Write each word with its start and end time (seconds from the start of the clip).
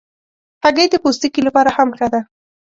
هګۍ 0.63 0.87
د 0.91 0.95
پوستکي 1.03 1.41
لپاره 1.47 1.69
هم 1.77 1.89
ښه 1.97 2.07
ده. 2.13 2.21